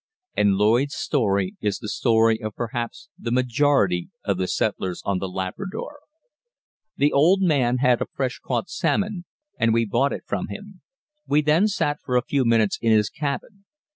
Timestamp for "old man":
7.13-7.77